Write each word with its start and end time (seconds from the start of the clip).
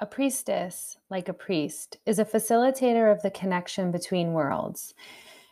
A 0.00 0.06
priestess, 0.06 0.98
like 1.08 1.28
a 1.28 1.32
priest, 1.32 1.98
is 2.04 2.18
a 2.18 2.24
facilitator 2.24 3.12
of 3.12 3.22
the 3.22 3.30
connection 3.30 3.92
between 3.92 4.32
worlds. 4.32 4.92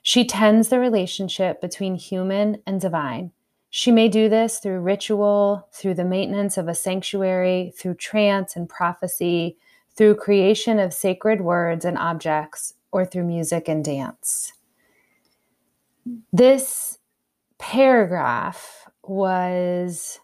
She 0.03 0.25
tends 0.25 0.69
the 0.69 0.81
relationship 0.81 1.61
between 1.61 1.95
human 1.95 2.61
and 2.67 2.81
divine. 2.81 3.31
She 3.71 3.93
may 3.93 4.09
do 4.09 4.29
this 4.29 4.59
through 4.59 4.81
ritual, 4.81 5.69
through 5.73 5.95
the 5.95 6.05
maintenance 6.05 6.59
of 6.59 6.67
a 6.67 6.75
sanctuary, 6.75 7.73
through 7.77 7.95
trance 7.95 8.57
and 8.57 8.69
prophecy, 8.69 9.57
through 9.95 10.17
creation 10.17 10.79
of 10.81 10.93
sacred 10.93 11.41
words 11.41 11.85
and 11.85 11.97
objects, 11.97 12.75
or 12.91 13.07
through 13.07 13.25
music 13.25 13.69
and 13.69 13.85
dance. 13.85 14.53
This 16.33 16.99
paragraph 17.59 18.89
was 19.05 20.19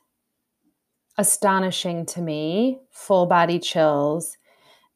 astonishing 1.19 2.07
to 2.07 2.23
me, 2.23 2.79
full 2.91 3.27
body 3.27 3.59
chills. 3.59 4.39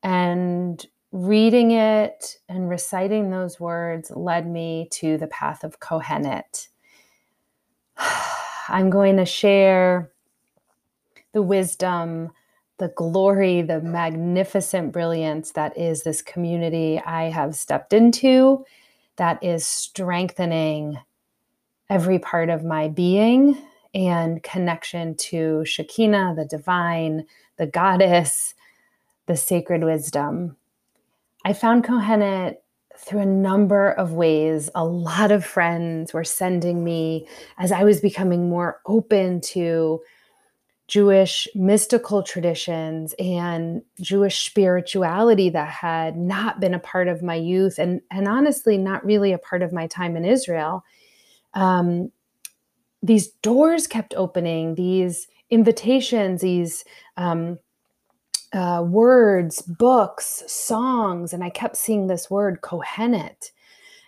And 0.03 0.85
reading 1.11 1.73
it 1.73 2.37
and 2.49 2.71
reciting 2.71 3.30
those 3.30 3.61
words 3.61 4.11
led 4.13 4.47
me 4.47 4.89
to 4.93 5.19
the 5.19 5.27
path 5.27 5.63
of 5.65 5.80
Kohenet. 5.80 6.69
I'm 8.69 8.89
going 8.89 9.16
to 9.19 9.27
share 9.27 10.11
the 11.33 11.43
wisdom, 11.43 12.30
the 12.79 12.93
glory, 12.97 13.63
the 13.63 13.80
magnificent 13.80 14.93
brilliance 14.93 15.52
that 15.52 15.77
is 15.77 16.05
this 16.05 16.23
community 16.23 17.01
I 17.05 17.25
have 17.25 17.55
stepped 17.57 17.93
into 17.93 18.65
that 19.16 19.43
is 19.43 19.66
strengthening 19.66 20.99
every 21.91 22.19
part 22.19 22.49
of 22.49 22.65
my 22.65 22.89
being 22.89 23.59
and 23.95 24.42
connection 24.42 25.14
to 25.16 25.64
Shekinah, 25.64 26.34
the 26.37 26.45
divine, 26.45 27.27
the 27.56 27.66
goddess, 27.66 28.55
the 29.27 29.37
sacred 29.37 29.84
wisdom. 29.84 30.56
I 31.45 31.52
found 31.52 31.84
Kohenet 31.84 32.57
through 32.96 33.21
a 33.21 33.26
number 33.26 33.90
of 33.90 34.12
ways. 34.12 34.71
A 34.74 34.84
lot 34.84 35.32
of 35.32 35.45
friends 35.45 36.12
were 36.12 36.24
sending 36.24 36.84
me 36.84 37.26
as 37.59 37.73
I 37.73 37.84
was 37.84 38.01
becoming 38.01 38.49
more 38.49 38.80
open 38.87 39.40
to 39.43 40.01
Jewish 40.88 41.49
mystical 41.54 42.23
traditions 42.23 43.15
and 43.18 43.82
Jewish 44.01 44.45
spirituality 44.45 45.49
that 45.51 45.68
had 45.68 46.16
not 46.16 46.60
been 46.60 46.74
a 46.74 46.79
part 46.79 47.09
of 47.09 47.23
my 47.23 47.34
youth 47.34 47.79
and, 47.79 48.02
and 48.10 48.29
honestly 48.29 48.77
not 48.77 49.04
really 49.04 49.32
a 49.32 49.38
part 49.38 49.62
of 49.62 49.73
my 49.73 49.87
time 49.87 50.16
in 50.16 50.24
Israel. 50.24 50.84
Um, 51.54 52.12
these 53.03 53.29
doors 53.43 53.87
kept 53.87 54.15
opening, 54.17 54.75
these 54.75 55.29
invitations, 55.51 56.41
these 56.41 56.85
um, 57.17 57.59
uh, 58.53 58.85
words, 58.87 59.63
books, 59.63 60.43
songs, 60.47 61.33
and 61.33 61.43
I 61.43 61.51
kept 61.51 61.77
seeing 61.77 62.07
this 62.07 62.30
word 62.30 62.61
Kohenet 62.61 63.51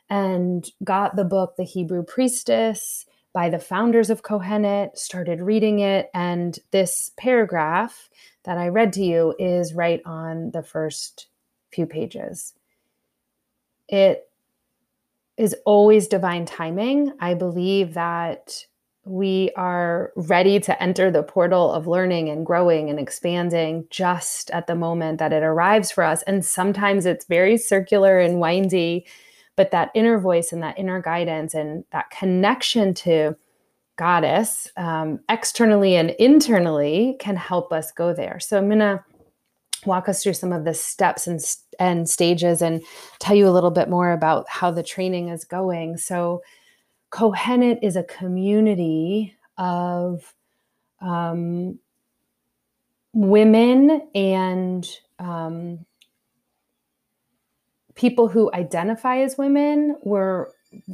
and 0.09 0.69
got 0.85 1.17
the 1.17 1.25
book, 1.25 1.57
The 1.57 1.65
Hebrew 1.65 2.03
Priestess, 2.05 3.07
by 3.33 3.49
the 3.49 3.59
founders 3.59 4.11
of 4.11 4.23
Kohenet, 4.23 4.97
started 4.97 5.41
reading 5.41 5.81
it, 5.81 6.09
and 6.15 6.57
this 6.71 7.11
paragraph 7.17 8.09
that 8.45 8.59
I 8.59 8.69
read 8.69 8.93
to 8.93 9.03
you 9.03 9.35
is 9.39 9.75
right 9.75 10.01
on 10.05 10.53
the 10.53 10.63
first 10.63 11.27
few 11.73 11.87
pages. 11.87 12.55
It 13.89 14.31
is 15.37 15.57
always 15.67 16.07
divine 16.07 16.45
timing. 16.45 17.13
I 17.19 17.35
believe 17.35 17.95
that 17.95 18.67
we 19.05 19.51
are 19.57 20.13
ready 20.17 20.59
to 20.61 20.83
enter 20.83 21.11
the 21.11 21.23
portal 21.23 21.71
of 21.73 21.87
learning 21.87 22.31
and 22.31 22.47
growing 22.47 22.89
and 22.89 22.99
expanding 22.99 23.87
just 23.91 24.51
at 24.51 24.67
the 24.67 24.75
moment 24.75 25.19
that 25.19 25.33
it 25.33 25.43
arrives 25.43 25.91
for 25.91 26.03
us. 26.03 26.23
And 26.23 26.45
sometimes 26.45 27.05
it's 27.05 27.27
very 27.27 27.59
circular 27.59 28.19
and 28.19 28.41
windy, 28.41 29.07
but 29.57 29.71
that 29.73 29.91
inner 29.95 30.19
voice 30.19 30.53
and 30.53 30.63
that 30.63 30.79
inner 30.79 31.03
guidance 31.03 31.55
and 31.55 31.85
that 31.93 32.11
connection 32.11 32.95
to 32.95 33.37
goddess 33.97 34.71
um, 34.77 35.21
externally 35.29 35.97
and 35.97 36.11
internally 36.19 37.17
can 37.21 37.37
help 37.37 37.73
us 37.73 37.93
go 37.93 38.13
there. 38.13 38.41
So 38.41 38.57
I'm 38.57 38.69
going 38.69 38.79
to 38.79 39.05
walk 39.87 40.09
us 40.09 40.23
through 40.23 40.33
some 40.33 40.53
of 40.53 40.65
the 40.65 40.75
steps 40.75 41.27
and, 41.27 41.41
and 41.79 42.09
stages 42.09 42.63
and 42.63 42.83
tell 43.19 43.37
you 43.37 43.47
a 43.47 43.53
little 43.53 43.71
bit 43.71 43.91
more 43.91 44.13
about 44.13 44.47
how 44.49 44.71
the 44.71 44.83
training 44.83 45.29
is 45.29 45.45
going. 45.45 45.99
So, 45.99 46.43
Kohenet 47.15 47.79
is 47.81 47.95
a 47.95 48.03
community 48.03 49.37
of 49.57 50.35
um, 51.01 51.79
women 53.13 54.09
and 54.17 54.85
um, 55.21 55.87
people 57.95 58.27
who 58.27 58.51
identify 58.53 59.19
as 59.19 59.39
women 59.39 59.97
were 60.03 60.51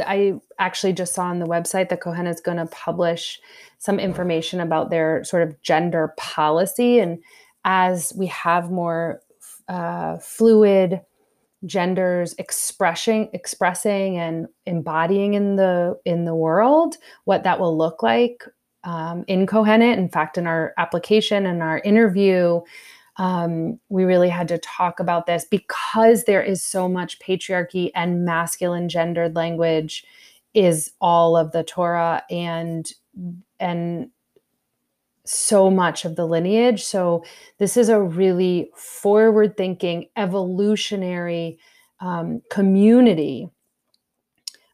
I 0.06 0.34
actually 0.58 0.92
just 0.92 1.14
saw 1.14 1.24
on 1.24 1.38
the 1.38 1.46
website 1.46 1.88
that 1.88 2.02
Kohenet 2.02 2.34
is 2.34 2.42
going 2.42 2.58
to 2.58 2.66
publish 2.66 3.40
some 3.78 3.98
information 3.98 4.60
about 4.60 4.90
their 4.90 5.24
sort 5.24 5.42
of 5.42 5.58
gender 5.62 6.12
policy. 6.18 6.98
And 6.98 7.22
as 7.64 8.12
we 8.14 8.26
have 8.26 8.70
more 8.70 9.22
uh, 9.68 10.18
fluid 10.18 11.00
genders 11.66 12.34
expressing 12.38 13.28
expressing 13.32 14.16
and 14.16 14.46
embodying 14.66 15.34
in 15.34 15.56
the 15.56 15.94
in 16.04 16.24
the 16.24 16.34
world 16.34 16.96
what 17.24 17.44
that 17.44 17.60
will 17.60 17.76
look 17.76 18.02
like 18.02 18.44
um, 18.84 19.24
in 19.28 19.46
Kohenet. 19.46 19.98
In 19.98 20.08
fact, 20.08 20.38
in 20.38 20.46
our 20.46 20.72
application 20.78 21.46
and 21.46 21.62
our 21.62 21.80
interview, 21.80 22.60
um, 23.16 23.78
we 23.88 24.04
really 24.04 24.28
had 24.28 24.48
to 24.48 24.58
talk 24.58 25.00
about 25.00 25.26
this 25.26 25.44
because 25.44 26.24
there 26.24 26.42
is 26.42 26.64
so 26.64 26.88
much 26.88 27.18
patriarchy 27.18 27.90
and 27.94 28.24
masculine 28.24 28.88
gendered 28.88 29.36
language 29.36 30.04
is 30.54 30.92
all 31.00 31.36
of 31.36 31.52
the 31.52 31.62
Torah 31.62 32.22
and 32.30 32.90
and 33.58 34.10
so 35.24 35.70
much 35.70 36.04
of 36.04 36.16
the 36.16 36.26
lineage. 36.26 36.82
So, 36.82 37.24
this 37.58 37.76
is 37.76 37.88
a 37.88 38.00
really 38.00 38.70
forward 38.76 39.56
thinking, 39.56 40.08
evolutionary 40.16 41.58
um, 42.00 42.42
community 42.50 43.48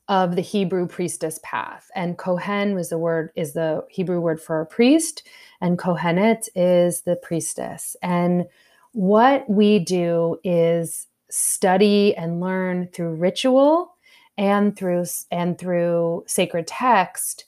of 0.08 0.36
the 0.36 0.42
Hebrew 0.42 0.86
priestess 0.86 1.40
path. 1.42 1.90
And 1.94 2.16
Kohen 2.16 2.74
was 2.74 2.90
the 2.90 2.98
word, 2.98 3.30
is 3.34 3.54
the 3.54 3.84
Hebrew 3.90 4.20
word 4.20 4.40
for 4.40 4.60
a 4.60 4.66
priest, 4.66 5.24
and 5.60 5.78
Kohenet 5.78 6.48
is 6.54 7.02
the 7.02 7.16
priestess. 7.16 7.96
And 8.02 8.46
what 8.92 9.48
we 9.50 9.78
do 9.80 10.38
is 10.44 11.08
study 11.28 12.14
and 12.16 12.40
learn 12.40 12.88
through 12.92 13.16
ritual 13.16 13.96
and 14.38 14.76
through 14.76 15.04
and 15.30 15.58
through 15.58 16.24
sacred 16.26 16.66
text 16.66 17.44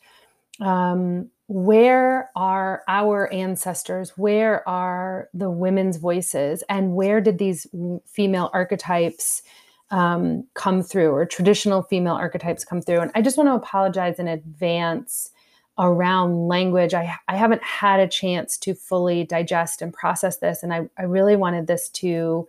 um, 0.60 1.30
where 1.48 2.30
are 2.36 2.82
our 2.88 3.32
ancestors? 3.32 4.16
Where 4.18 4.68
are 4.68 5.30
the 5.32 5.50
women's 5.50 5.96
voices? 5.96 6.62
And 6.68 6.94
where 6.94 7.22
did 7.22 7.38
these 7.38 7.66
female 8.04 8.50
archetypes 8.52 9.42
um, 9.90 10.44
come 10.52 10.82
through, 10.82 11.10
or 11.10 11.24
traditional 11.24 11.82
female 11.82 12.14
archetypes 12.14 12.66
come 12.66 12.82
through? 12.82 13.00
And 13.00 13.10
I 13.14 13.22
just 13.22 13.38
want 13.38 13.48
to 13.48 13.54
apologize 13.54 14.18
in 14.18 14.28
advance 14.28 15.30
around 15.78 16.48
language. 16.48 16.92
I, 16.92 17.14
I 17.28 17.36
haven't 17.36 17.62
had 17.62 17.98
a 17.98 18.08
chance 18.08 18.58
to 18.58 18.74
fully 18.74 19.24
digest 19.24 19.80
and 19.80 19.92
process 19.92 20.36
this. 20.38 20.62
And 20.62 20.74
I, 20.74 20.88
I 20.98 21.04
really 21.04 21.36
wanted 21.36 21.66
this 21.66 21.88
to 21.90 22.46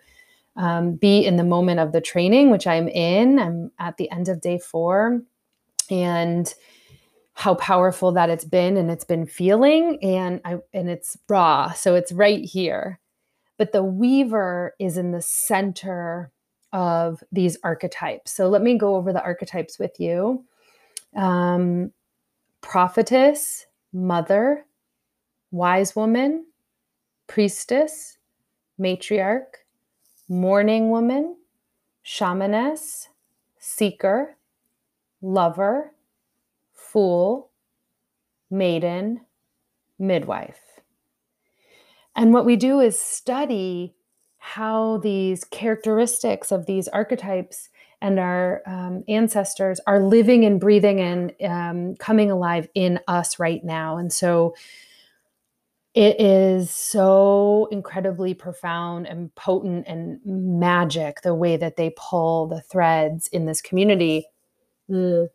um, 0.58 0.96
be 0.96 1.26
in 1.26 1.38
the 1.38 1.44
moment 1.46 1.80
of 1.80 1.94
the 1.94 2.02
training, 2.02 2.50
which 2.50 2.68
I'm 2.68 2.90
in. 2.90 3.40
I'm 3.40 3.72
at 3.80 3.96
the 3.96 4.12
end 4.12 4.28
of 4.28 4.42
day 4.42 4.60
four. 4.60 5.22
And 5.90 6.54
how 7.40 7.56
powerful 7.56 8.12
that 8.12 8.30
it's 8.30 8.44
been 8.44 8.76
and 8.76 8.92
it's 8.92 9.06
been 9.06 9.26
feeling 9.26 9.98
and 10.04 10.42
I 10.44 10.58
and 10.74 10.90
it's 10.90 11.18
raw 11.30 11.72
so 11.72 11.96
it's 11.96 12.12
right 12.12 12.44
here. 12.44 13.00
But 13.58 13.72
the 13.72 13.84
weaver 13.84 14.76
is 14.78 14.98
in 14.98 15.12
the 15.12 15.22
center 15.22 16.32
of 16.74 17.24
these 17.32 17.58
archetypes. 17.64 18.34
So 18.34 18.50
let 18.50 18.62
me 18.62 18.78
go 18.78 18.98
over 18.98 19.14
the 19.14 19.24
archetypes 19.24 19.80
with 19.80 20.02
you. 20.02 20.44
Um, 21.16 21.94
prophetess 22.60 23.68
mother 23.94 24.66
wise 25.52 25.96
woman 25.96 26.46
priestess 27.28 28.18
matriarch 28.78 29.64
mourning 30.28 30.90
woman 30.90 31.38
shamaness 32.06 33.08
seeker 33.60 34.36
lover 35.22 35.94
fool, 36.92 37.52
maiden, 38.50 39.22
midwife. 39.98 40.60
And 42.16 42.34
what 42.34 42.46
we 42.46 42.56
do 42.56 42.80
is 42.80 43.00
study 43.00 43.96
how 44.38 44.98
these 44.98 45.44
characteristics 45.44 46.52
of 46.52 46.66
these 46.66 46.88
archetypes 46.88 47.70
and 48.02 48.20
our 48.20 48.62
um, 48.66 49.04
ancestors 49.08 49.80
are 49.86 50.02
living 50.02 50.46
and 50.46 50.60
breathing 50.60 51.00
and 51.02 51.34
um, 51.44 51.96
coming 51.98 52.32
alive 52.32 52.68
in 52.74 53.00
us 53.08 53.40
right 53.40 53.64
now. 53.64 53.98
And 53.98 54.12
so 54.12 54.56
it 55.94 56.20
is 56.20 56.72
so 56.72 57.68
incredibly 57.72 58.34
profound 58.34 59.08
and 59.08 59.34
potent 59.36 59.86
and 59.88 60.20
magic 60.26 61.22
the 61.22 61.36
way 61.36 61.58
that 61.58 61.76
they 61.76 61.94
pull 61.98 62.48
the 62.48 62.62
threads 62.62 63.28
in 63.28 63.46
this 63.46 63.62
community 63.62 64.28
mm. 64.90 65.28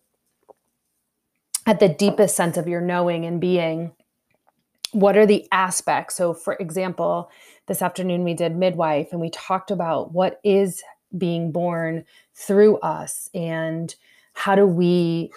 At 1.66 1.80
the 1.80 1.88
deepest 1.88 2.36
sense 2.36 2.56
of 2.56 2.68
your 2.68 2.80
knowing 2.80 3.24
and 3.24 3.40
being 3.40 3.92
what 4.92 5.16
are 5.16 5.26
the 5.26 5.46
aspects? 5.50 6.16
So 6.16 6.32
for 6.34 6.54
example 6.54 7.30
this 7.66 7.82
afternoon 7.82 8.24
we 8.24 8.34
did 8.34 8.56
midwife 8.56 9.08
and 9.10 9.20
we 9.20 9.30
talked 9.30 9.70
about 9.70 10.12
what 10.12 10.40
is 10.44 10.82
being 11.16 11.52
born 11.52 12.04
through 12.34 12.78
us 12.78 13.28
and 13.34 13.94
how 14.34 14.54
do 14.54 14.66
we 14.66 15.30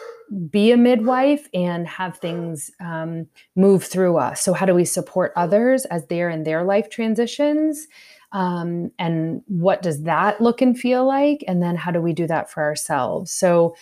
be 0.50 0.72
a 0.72 0.78
midwife 0.78 1.48
and 1.54 1.88
have 1.88 2.18
things 2.18 2.72
um, 2.80 3.28
move 3.56 3.84
through 3.84 4.18
us. 4.18 4.42
So 4.42 4.54
how 4.54 4.66
do 4.66 4.74
we 4.74 4.86
support 4.86 5.32
others 5.36 5.86
as 5.86 6.06
they're 6.08 6.30
in 6.30 6.44
their 6.44 6.64
life 6.64 6.90
transitions? 6.90 7.88
Um, 8.32 8.92
and 8.98 9.44
what 9.48 9.82
does 9.82 10.04
that 10.04 10.42
look 10.42 10.62
and 10.62 10.78
feel 10.78 11.06
like? 11.06 11.44
And 11.48 11.62
then 11.62 11.76
how 11.76 11.92
do 11.92 12.02
we 12.02 12.12
do 12.12 12.28
that 12.28 12.50
for 12.50 12.64
ourselves? 12.64 13.32
So 13.32 13.76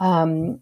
um, 0.00 0.60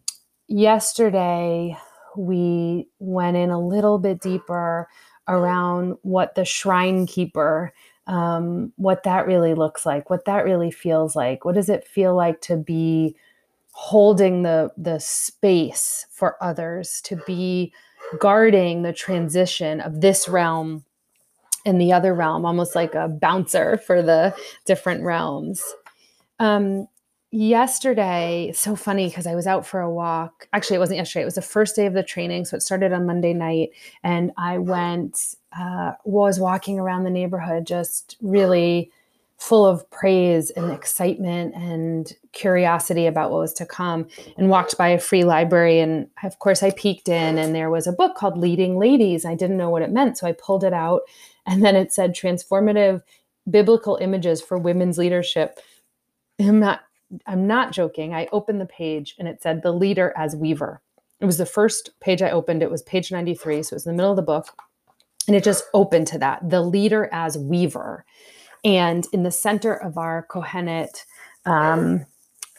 yesterday 0.53 1.77
we 2.17 2.87
went 2.99 3.37
in 3.37 3.51
a 3.51 3.61
little 3.61 3.99
bit 3.99 4.21
deeper 4.21 4.89
around 5.29 5.97
what 6.03 6.35
the 6.35 6.45
shrine 6.45 7.07
keeper 7.07 7.73
um, 8.07 8.73
what 8.77 9.05
that 9.05 9.27
really 9.27 9.55
looks 9.55 9.87
like 9.87 10.11
what 10.11 10.25
that 10.25 10.45
really 10.45 10.71
feels 10.71 11.15
like. 11.17 11.45
What 11.45 11.55
does 11.55 11.69
it 11.69 11.87
feel 11.87 12.15
like 12.15 12.41
to 12.43 12.57
be 12.57 13.17
holding 13.71 14.43
the 14.43 14.71
the 14.77 14.99
space 14.99 16.07
for 16.11 16.37
others 16.43 17.01
to 17.03 17.17
be 17.27 17.73
guarding 18.19 18.83
the 18.83 18.93
transition 18.93 19.81
of 19.81 20.01
this 20.01 20.29
realm 20.29 20.85
and 21.65 21.81
the 21.81 21.93
other 21.93 22.13
realm 22.13 22.45
almost 22.45 22.75
like 22.75 22.95
a 22.95 23.09
bouncer 23.09 23.79
for 23.79 24.03
the 24.03 24.35
different 24.67 25.05
realms? 25.05 25.63
Um, 26.41 26.89
yesterday 27.33 28.53
so 28.55 28.77
funny 28.77 29.09
because 29.09 29.27
i 29.27 29.35
was 29.35 29.47
out 29.47 29.67
for 29.67 29.81
a 29.81 29.91
walk. 29.91 30.47
Actually 30.53 30.77
it 30.77 30.81
wasn't 30.81 30.99
yesterday 30.99 31.23
it 31.23 31.27
was 31.27 31.35
the 31.35 31.43
first 31.43 31.75
day 31.75 31.87
of 31.87 31.95
the 31.95 32.03
training 32.03 32.45
so 32.45 32.57
it 32.57 32.61
started 32.63 32.93
on 32.93 33.07
monday 33.07 33.33
night 33.33 33.71
and 34.03 34.31
i 34.37 34.59
went 34.59 35.37
uh, 35.59 35.93
was 36.05 36.39
walking 36.39 36.79
around 36.79 37.05
the 37.05 37.11
neighborhood 37.11 37.67
just 37.67 38.17
really 38.21 38.91
full 39.39 39.67
of 39.67 39.89
praise 39.91 40.51
and 40.51 40.71
excitement 40.71 41.55
and 41.55 42.13
curiosity 42.33 43.07
about 43.07 43.31
what 43.31 43.41
was 43.41 43.53
to 43.53 43.67
come 43.67 44.07
and 44.37 44.51
walked 44.51 44.79
by 44.79 44.89
a 44.89 45.01
free 45.01 45.25
library 45.25 45.81
and 45.81 46.07
of 46.23 46.39
course 46.39 46.63
i 46.63 46.71
peeked 46.71 47.09
in 47.09 47.39
and 47.39 47.55
there 47.55 47.71
was 47.71 47.87
a 47.87 47.93
book 47.93 48.15
called 48.15 48.37
leading 48.37 48.79
ladies 48.79 49.25
i 49.25 49.35
didn't 49.35 49.57
know 49.57 49.71
what 49.71 49.83
it 49.83 49.91
meant 49.91 50.19
so 50.19 50.27
i 50.27 50.33
pulled 50.33 50.65
it 50.65 50.73
out 50.75 51.01
and 51.47 51.65
then 51.65 51.77
it 51.77 51.93
said 51.93 52.15
transformative 52.15 53.03
biblical 53.51 53.97
images 54.01 54.41
for 54.41 54.59
women's 54.59 54.99
leadership. 54.99 55.59
I'm 56.39 56.61
not 56.61 56.83
I'm 57.27 57.47
not 57.47 57.73
joking. 57.73 58.15
I 58.15 58.29
opened 58.33 58.61
the 58.61 58.67
page 58.67 59.15
and 59.19 59.29
it 59.29 59.43
said 59.43 59.63
the 59.63 59.73
leader 59.73 60.13
as 60.17 60.37
weaver. 60.37 60.81
It 61.21 61.27
was 61.27 61.39
the 61.39 61.47
first 61.47 61.91
page 62.01 62.23
I 62.23 62.31
opened. 62.31 62.63
It 62.63 62.71
was 62.71 62.83
page 62.83 63.13
93. 63.13 63.63
So 63.63 63.75
it 63.75 63.77
was 63.77 63.87
in 63.87 63.93
the 63.93 63.97
middle 63.97 64.13
of 64.13 64.17
the 64.17 64.23
book. 64.23 64.49
And 65.27 65.37
it 65.37 65.45
just 65.45 65.65
opened 65.73 66.09
to 66.09 66.19
that 66.19 66.49
the 66.49 66.63
leader 66.63 67.09
as 67.13 67.39
weaver. 67.39 68.05
And 68.65 69.07
in 69.13 69.23
the 69.23 69.31
center 69.31 69.75
of 69.75 69.99
our 69.99 70.27
Kohenet 70.31 71.05
um, 71.47 72.07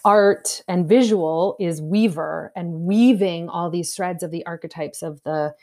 art 0.05 0.61
and 0.67 0.87
visual 0.87 1.55
is 1.59 1.81
weaver 1.81 2.51
and 2.55 2.81
weaving 2.81 3.49
all 3.49 3.69
these 3.69 3.95
threads 3.95 4.23
of 4.23 4.31
the 4.31 4.45
archetypes 4.45 5.01
of 5.01 5.21
the 5.23 5.53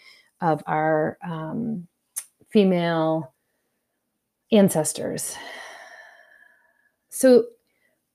of 0.40 0.62
our 0.66 1.18
um, 1.22 1.86
female 2.50 3.34
ancestors. 4.50 5.36
So 7.10 7.44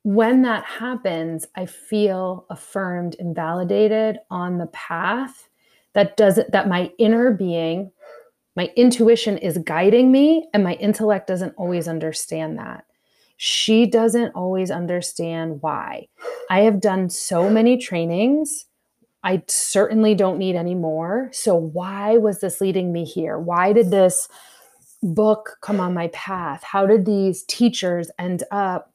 when 0.06 0.44
that 0.44 0.64
happens, 0.66 1.48
I 1.56 1.66
feel 1.66 2.46
affirmed 2.52 3.16
and 3.18 3.36
validated 3.36 4.20
on 4.30 4.60
the 4.60 4.68
path 4.68 5.50
that 5.94 6.16
doesn't, 6.16 6.52
that 6.52 6.68
my 6.68 6.92
inner 7.00 7.32
being, 7.32 7.92
my 8.56 8.72
intuition 8.76 9.40
is 9.40 9.58
guiding 9.58 10.12
me, 10.12 10.48
and 10.54 10.64
my 10.64 10.74
intellect 10.74 11.26
doesn't 11.26 11.56
always 11.58 11.88
understand 11.88 12.60
that. 12.60 12.86
She 13.38 13.88
doesn't 13.88 14.36
always 14.36 14.70
understand 14.70 15.64
why. 15.64 16.08
I 16.52 16.60
have 16.62 16.80
done 16.80 17.10
so 17.10 17.50
many 17.50 17.76
trainings. 17.76 18.68
I 19.24 19.42
certainly 19.48 20.14
don't 20.14 20.38
need 20.38 20.56
any 20.56 20.76
more. 20.76 21.32
So, 21.34 21.56
why 21.56 22.18
was 22.18 22.42
this 22.42 22.62
leading 22.62 22.94
me 22.94 23.06
here? 23.06 23.40
Why 23.40 23.74
did 23.74 23.90
this 23.90 24.30
book 25.02 25.58
come 25.62 25.80
on 25.80 25.96
my 25.96 26.10
path? 26.10 26.62
How 26.62 26.86
did 26.86 27.08
these 27.08 27.42
teachers 27.42 28.12
end 28.20 28.44
up 28.52 28.92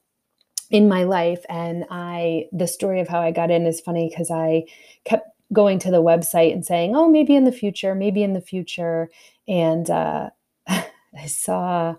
in 0.71 0.87
my 0.87 1.03
life 1.03 1.45
and 1.49 1.85
i 1.91 2.45
the 2.51 2.65
story 2.65 3.01
of 3.01 3.07
how 3.07 3.19
i 3.19 3.29
got 3.29 3.51
in 3.51 3.65
is 3.65 3.81
funny 3.81 4.09
because 4.09 4.31
i 4.31 4.63
kept 5.03 5.27
going 5.53 5.77
to 5.77 5.91
the 5.91 6.01
website 6.01 6.53
and 6.53 6.65
saying 6.65 6.95
oh 6.95 7.09
maybe 7.09 7.35
in 7.35 7.43
the 7.43 7.51
future 7.51 7.93
maybe 7.93 8.23
in 8.23 8.33
the 8.33 8.41
future 8.41 9.09
and 9.47 9.89
uh, 9.89 10.29
i 10.67 11.25
saw 11.27 11.93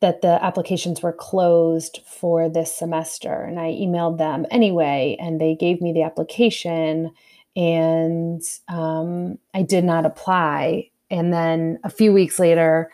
that 0.00 0.20
the 0.20 0.44
applications 0.44 1.00
were 1.00 1.12
closed 1.12 2.00
for 2.04 2.48
this 2.48 2.74
semester 2.74 3.42
and 3.44 3.60
i 3.60 3.68
emailed 3.68 4.18
them 4.18 4.44
anyway 4.50 5.16
and 5.20 5.40
they 5.40 5.54
gave 5.54 5.80
me 5.80 5.92
the 5.92 6.02
application 6.02 7.12
and 7.54 8.42
um, 8.68 9.38
i 9.54 9.62
did 9.62 9.84
not 9.84 10.04
apply 10.04 10.90
and 11.08 11.32
then 11.32 11.78
a 11.84 11.90
few 11.90 12.12
weeks 12.12 12.40
later 12.40 12.90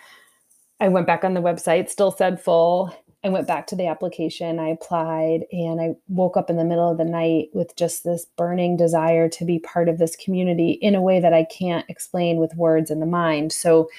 i 0.80 0.88
went 0.88 1.06
back 1.06 1.24
on 1.24 1.32
the 1.32 1.40
website 1.40 1.88
still 1.88 2.10
said 2.10 2.38
full 2.38 2.94
I 3.28 3.30
went 3.30 3.46
back 3.46 3.66
to 3.66 3.76
the 3.76 3.88
application, 3.88 4.58
I 4.58 4.68
applied, 4.68 5.44
and 5.52 5.82
I 5.82 5.96
woke 6.08 6.38
up 6.38 6.48
in 6.48 6.56
the 6.56 6.64
middle 6.64 6.90
of 6.90 6.96
the 6.96 7.04
night 7.04 7.50
with 7.52 7.76
just 7.76 8.02
this 8.02 8.24
burning 8.38 8.74
desire 8.78 9.28
to 9.28 9.44
be 9.44 9.58
part 9.58 9.90
of 9.90 9.98
this 9.98 10.16
community 10.16 10.70
in 10.70 10.94
a 10.94 11.02
way 11.02 11.20
that 11.20 11.34
I 11.34 11.44
can't 11.44 11.84
explain 11.90 12.38
with 12.38 12.56
words 12.56 12.90
in 12.90 13.00
the 13.00 13.06
mind. 13.06 13.52
So 13.52 13.90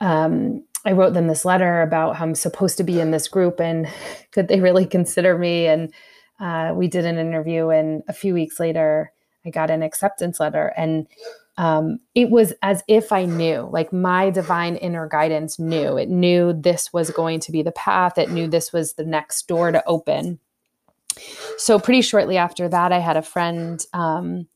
um, 0.00 0.62
I 0.84 0.92
wrote 0.92 1.14
them 1.14 1.26
this 1.26 1.44
letter 1.44 1.82
about 1.82 2.14
how 2.14 2.24
I'm 2.24 2.36
supposed 2.36 2.76
to 2.76 2.84
be 2.84 3.00
in 3.00 3.10
this 3.10 3.26
group 3.26 3.60
and 3.60 3.88
could 4.30 4.46
they 4.46 4.60
really 4.60 4.86
consider 4.86 5.36
me? 5.36 5.66
And 5.66 5.92
uh, 6.38 6.74
we 6.76 6.86
did 6.86 7.04
an 7.04 7.18
interview, 7.18 7.70
and 7.70 8.04
a 8.06 8.12
few 8.12 8.34
weeks 8.34 8.60
later, 8.60 9.12
I 9.44 9.50
got 9.50 9.70
an 9.70 9.82
acceptance 9.82 10.38
letter. 10.38 10.72
And 10.76 11.08
um, 11.56 11.98
it 12.14 12.30
was 12.30 12.54
as 12.62 12.82
if 12.88 13.12
I 13.12 13.24
knew, 13.24 13.68
like 13.70 13.92
my 13.92 14.30
divine 14.30 14.76
inner 14.76 15.08
guidance 15.08 15.58
knew. 15.58 15.96
It 15.96 16.08
knew 16.08 16.52
this 16.52 16.92
was 16.92 17.10
going 17.10 17.40
to 17.40 17.52
be 17.52 17.62
the 17.62 17.72
path, 17.72 18.18
it 18.18 18.30
knew 18.30 18.48
this 18.48 18.72
was 18.72 18.94
the 18.94 19.04
next 19.04 19.46
door 19.48 19.70
to 19.70 19.84
open. 19.86 20.38
So, 21.58 21.78
pretty 21.78 22.00
shortly 22.00 22.38
after 22.38 22.68
that, 22.68 22.92
I 22.92 22.98
had 22.98 23.18
a 23.18 23.22
friend 23.22 23.84
um, 23.92 24.48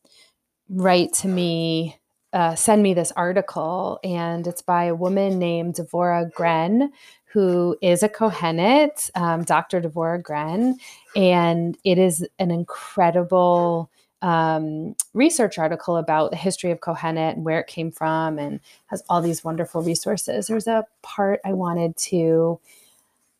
write 0.69 1.13
to 1.13 1.27
me, 1.27 1.99
uh, 2.33 2.55
send 2.55 2.81
me 2.81 2.95
this 2.95 3.11
article, 3.11 3.99
and 4.03 4.47
it's 4.47 4.63
by 4.63 4.85
a 4.85 4.95
woman 4.95 5.37
named 5.37 5.75
Devora 5.75 6.33
Grenn, 6.33 6.91
who 7.25 7.77
is 7.81 8.01
a 8.01 8.09
Kohenet, 8.09 9.11
um, 9.15 9.43
Dr. 9.43 9.81
Devora 9.81 10.21
Grenn. 10.21 10.77
And 11.15 11.77
it 11.83 11.99
is 11.99 12.27
an 12.39 12.49
incredible 12.49 13.91
um, 14.21 14.95
research 15.13 15.57
article 15.57 15.97
about 15.97 16.31
the 16.31 16.37
history 16.37 16.71
of 16.71 16.79
Kohenet 16.79 17.33
and 17.33 17.45
where 17.45 17.59
it 17.59 17.67
came 17.67 17.91
from 17.91 18.39
and 18.39 18.59
has 18.87 19.03
all 19.09 19.21
these 19.21 19.43
wonderful 19.43 19.81
resources. 19.81 20.47
There's 20.47 20.67
a 20.67 20.85
part 21.03 21.39
I 21.45 21.53
wanted 21.53 21.95
to 21.97 22.59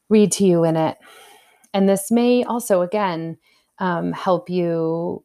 read 0.09 0.31
to 0.33 0.45
you 0.45 0.63
in 0.63 0.75
it. 0.75 0.97
And 1.73 1.89
this 1.89 2.11
may 2.11 2.43
also, 2.43 2.81
again, 2.81 3.37
um, 3.79 4.11
help 4.13 4.49
you 4.49 5.23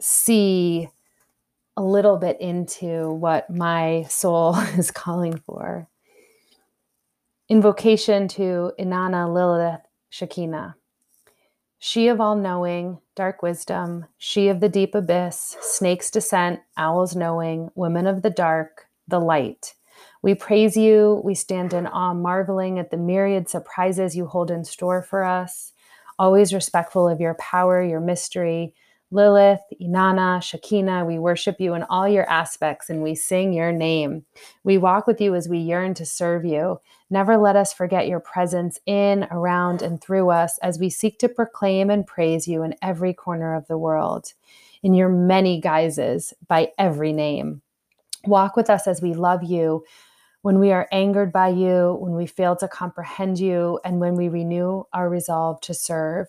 see 0.00 0.88
a 1.76 1.82
little 1.82 2.16
bit 2.16 2.40
into 2.40 3.10
what 3.10 3.48
my 3.50 4.04
soul 4.08 4.56
is 4.76 4.90
calling 4.90 5.38
for. 5.46 5.88
Invocation 7.48 8.28
to 8.28 8.72
Inanna 8.78 9.32
Lilith 9.32 9.80
Shekinah. 10.10 10.76
She 11.78 12.08
of 12.08 12.20
all 12.20 12.34
knowing, 12.34 12.98
dark 13.14 13.40
wisdom, 13.40 14.06
she 14.18 14.48
of 14.48 14.60
the 14.60 14.68
deep 14.68 14.94
abyss, 14.96 15.56
snake's 15.60 16.10
descent, 16.10 16.60
owl's 16.76 17.14
knowing, 17.14 17.70
women 17.76 18.06
of 18.06 18.22
the 18.22 18.30
dark, 18.30 18.86
the 19.06 19.20
light. 19.20 19.74
We 20.20 20.34
praise 20.34 20.76
you. 20.76 21.22
We 21.24 21.34
stand 21.34 21.72
in 21.72 21.86
awe, 21.86 22.14
marveling 22.14 22.78
at 22.80 22.90
the 22.90 22.96
myriad 22.96 23.48
surprises 23.48 24.16
you 24.16 24.26
hold 24.26 24.50
in 24.50 24.64
store 24.64 25.02
for 25.02 25.22
us, 25.22 25.72
always 26.18 26.52
respectful 26.52 27.08
of 27.08 27.20
your 27.20 27.34
power, 27.34 27.80
your 27.80 28.00
mystery, 28.00 28.74
Lilith, 29.10 29.62
Inanna, 29.80 30.42
Shekinah, 30.42 31.06
we 31.06 31.18
worship 31.18 31.60
you 31.60 31.72
in 31.72 31.82
all 31.84 32.06
your 32.06 32.28
aspects 32.28 32.90
and 32.90 33.02
we 33.02 33.14
sing 33.14 33.54
your 33.54 33.72
name. 33.72 34.26
We 34.64 34.76
walk 34.76 35.06
with 35.06 35.18
you 35.18 35.34
as 35.34 35.48
we 35.48 35.58
yearn 35.58 35.94
to 35.94 36.04
serve 36.04 36.44
you. 36.44 36.80
Never 37.08 37.38
let 37.38 37.56
us 37.56 37.72
forget 37.72 38.06
your 38.06 38.20
presence 38.20 38.78
in, 38.84 39.26
around, 39.30 39.80
and 39.80 39.98
through 39.98 40.28
us 40.28 40.58
as 40.58 40.78
we 40.78 40.90
seek 40.90 41.18
to 41.20 41.28
proclaim 41.28 41.88
and 41.88 42.06
praise 42.06 42.46
you 42.46 42.62
in 42.62 42.74
every 42.82 43.14
corner 43.14 43.54
of 43.54 43.66
the 43.66 43.78
world, 43.78 44.34
in 44.82 44.92
your 44.92 45.08
many 45.08 45.58
guises, 45.58 46.34
by 46.46 46.72
every 46.76 47.14
name. 47.14 47.62
Walk 48.26 48.56
with 48.56 48.68
us 48.68 48.86
as 48.86 49.00
we 49.00 49.14
love 49.14 49.42
you, 49.42 49.84
when 50.42 50.58
we 50.58 50.70
are 50.70 50.86
angered 50.92 51.32
by 51.32 51.48
you, 51.48 51.96
when 51.98 52.12
we 52.12 52.26
fail 52.26 52.56
to 52.56 52.68
comprehend 52.68 53.40
you, 53.40 53.80
and 53.84 54.00
when 54.00 54.14
we 54.14 54.28
renew 54.28 54.84
our 54.92 55.08
resolve 55.08 55.60
to 55.62 55.72
serve. 55.72 56.28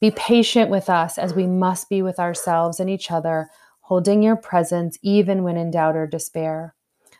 Be 0.00 0.10
patient 0.12 0.70
with 0.70 0.88
us 0.88 1.18
as 1.18 1.34
we 1.34 1.46
must 1.46 1.88
be 1.88 2.02
with 2.02 2.20
ourselves 2.20 2.78
and 2.78 2.88
each 2.88 3.10
other, 3.10 3.50
holding 3.80 4.22
your 4.22 4.36
presence 4.36 4.96
even 5.02 5.42
when 5.42 5.56
in 5.56 5.70
doubt 5.70 5.96
or 5.96 6.06
despair. 6.06 6.74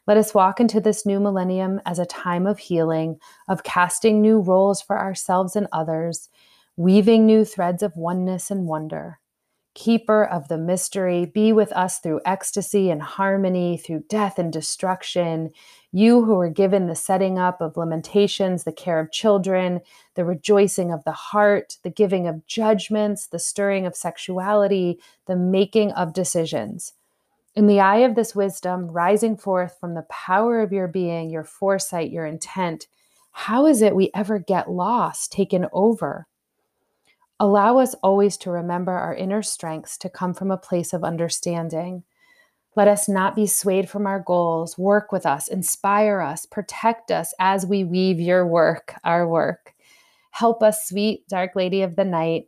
Let 0.07 0.17
us 0.17 0.33
walk 0.33 0.61
into 0.61 0.81
this 0.81 1.05
new 1.05 1.21
millennium 1.21 1.81
as 1.85 1.99
a 1.99 2.07
time 2.07 2.47
of 2.47 2.59
healing, 2.59 3.19
of 3.49 3.63
casting 3.63 4.23
new 4.23 4.41
roles 4.41 4.81
for 4.81 4.99
ourselves 4.99 5.57
and 5.57 5.67
others, 5.73 6.29
weaving 6.77 7.27
new 7.27 7.45
threads 7.45 7.83
of 7.83 7.97
oneness 7.97 8.51
and 8.51 8.67
wonder. 8.67 9.19
Keeper 9.75 10.25
of 10.25 10.49
the 10.49 10.57
mystery, 10.59 11.27
be 11.27 11.53
with 11.53 11.73
us 11.73 11.99
through 11.99 12.21
ecstasy 12.25 12.91
and 12.91 13.03
harmony, 13.03 13.77
through 13.77 14.05
death 14.09 14.39
and 14.39 14.53
destruction. 14.53 15.51
You 15.91 16.25
who 16.25 16.39
are 16.39 16.51
given 16.51 16.87
the 16.87 16.95
setting 16.95 17.39
up 17.39 17.63
of 17.63 17.79
lamentations, 17.79 18.65
the 18.65 18.73
care 18.73 19.01
of 19.01 19.11
children, 19.11 19.81
the 20.15 20.25
rejoicing 20.25 20.93
of 20.93 21.03
the 21.05 21.13
heart, 21.13 21.79
the 21.83 21.91
giving 21.91 22.27
of 22.27 22.47
judgments, 22.47 23.27
the 23.27 23.39
stirring 23.39 23.87
of 23.87 23.97
sexuality, 23.97 25.01
the 25.27 25.37
making 25.37 25.93
of 25.93 26.13
decisions. 26.13 26.93
In 27.55 27.67
the 27.67 27.81
eye 27.81 27.99
of 27.99 28.15
this 28.15 28.35
wisdom, 28.35 28.89
rising 28.89 29.37
forth 29.37 29.79
from 29.81 29.95
the 29.95 30.07
power 30.11 30.61
of 30.61 30.73
your 30.73 30.89
being, 30.89 31.31
your 31.31 31.45
foresight, 31.45 32.11
your 32.11 32.27
intent, 32.27 32.87
how 33.31 33.67
is 33.67 33.81
it 33.81 33.97
we 33.97 34.11
ever 34.15 34.39
get 34.39 34.71
lost, 34.71 35.33
taken 35.33 35.67
over? 35.73 36.27
Allow 37.41 37.79
us 37.79 37.95
always 38.03 38.37
to 38.39 38.51
remember 38.51 38.93
our 38.93 39.15
inner 39.15 39.43
strengths 39.43 39.97
to 39.99 40.11
come 40.11 40.35
from 40.35 40.51
a 40.51 40.59
place 40.59 40.93
of 40.93 41.03
understanding. 41.03 42.03
Let 42.79 42.87
us 42.87 43.09
not 43.09 43.35
be 43.35 43.49
swayed 43.49 43.91
from 43.91 44.07
our 44.07 44.21
goals. 44.21 44.79
Work 44.79 45.11
with 45.11 45.27
us, 45.27 45.49
inspire 45.49 46.21
us, 46.21 46.47
protect 46.47 47.11
us 47.11 47.35
as 47.41 47.67
we 47.67 47.83
weave 47.83 48.21
your 48.21 48.47
work, 48.47 48.95
our 49.03 49.27
work. 49.27 49.75
Help 50.31 50.63
us, 50.63 50.87
sweet 50.87 51.27
dark 51.27 51.57
lady 51.57 51.83
of 51.83 51.97
the 51.97 52.05
night, 52.05 52.45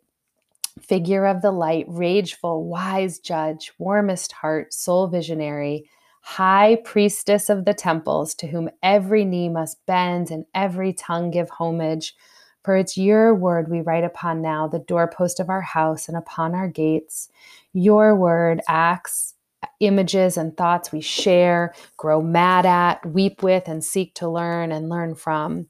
figure 0.81 1.27
of 1.27 1.43
the 1.43 1.51
light, 1.51 1.87
rageful, 1.89 2.65
wise 2.65 3.19
judge, 3.19 3.73
warmest 3.81 4.31
heart, 4.31 4.73
soul 4.73 5.09
visionary, 5.09 5.91
high 6.21 6.77
priestess 6.85 7.51
of 7.51 7.65
the 7.65 7.75
temples, 7.75 8.33
to 8.37 8.47
whom 8.47 8.71
every 8.85 9.25
knee 9.25 9.49
must 9.49 9.85
bend 9.85 10.31
and 10.31 10.45
every 10.55 10.93
tongue 10.93 11.33
give 11.33 11.51
homage. 11.51 12.15
For 12.63 12.77
it's 12.77 12.97
your 12.97 13.35
word 13.35 13.69
we 13.69 13.81
write 13.81 14.05
upon 14.05 14.43
now, 14.43 14.69
the 14.69 14.79
doorpost 14.79 15.41
of 15.41 15.51
our 15.51 15.63
house 15.63 16.07
and 16.07 16.17
upon 16.17 16.55
our 16.55 16.69
gates. 16.69 17.31
Your 17.73 18.15
word, 18.15 18.61
acts, 18.69 19.35
images, 19.81 20.37
and 20.37 20.57
thoughts 20.57 20.93
we 20.93 21.01
share, 21.01 21.75
grow 21.97 22.21
mad 22.21 22.67
at, 22.67 23.05
weep 23.07 23.43
with, 23.43 23.69
and 23.69 23.85
seek 23.85 24.15
to 24.15 24.29
learn 24.29 24.73
and 24.73 24.89
learn 24.89 25.15
from. 25.15 25.67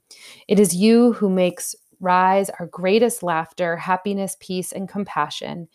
It 0.49 0.59
is 0.61 0.75
you 0.75 1.13
who 1.15 1.31
makes 1.31 1.75
rise 2.01 2.51
our 2.51 2.67
greatest 2.67 3.23
laughter, 3.23 3.77
happiness, 3.77 4.37
peace, 4.41 4.73
and 4.73 4.89
compassion, 4.89 5.69